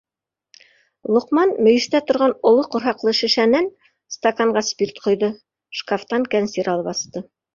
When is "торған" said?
2.11-2.33